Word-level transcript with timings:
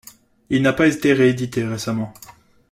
Il 0.49 0.63
n'a 0.63 0.73
pas 0.73 0.87
été 0.87 1.13
réédité 1.13 1.63
récemment. 1.63 2.11